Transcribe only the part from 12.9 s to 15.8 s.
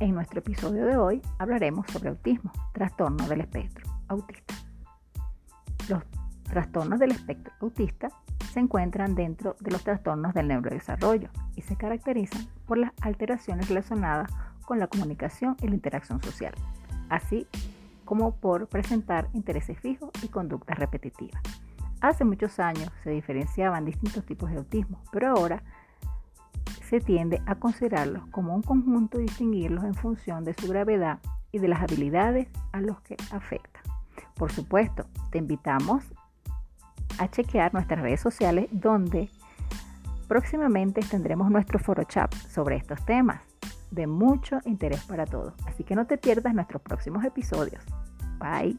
alteraciones relacionadas con la comunicación y la